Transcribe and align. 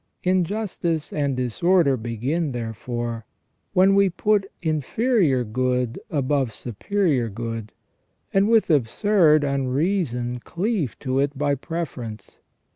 Injustice 0.23 1.13
and 1.13 1.37
disorder 1.37 1.95
begin, 1.95 2.53
therefore, 2.53 3.27
when 3.73 3.93
we 3.93 4.09
put 4.09 4.49
inferior 4.59 5.43
good 5.43 5.99
above 6.09 6.51
superior 6.51 7.29
good, 7.29 7.71
and 8.33 8.49
with 8.49 8.71
absurd 8.71 9.45
un 9.45 9.67
reason 9.67 10.39
cleave 10.39 10.97
to 10.97 11.19
it 11.19 11.37
by 11.37 11.53
preference. 11.53 12.39